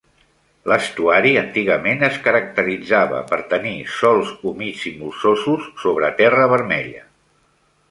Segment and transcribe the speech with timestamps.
[0.71, 7.07] L'estuari antigament es caracteritzava per tenir sòls humits i molsosos sobre terra vermella.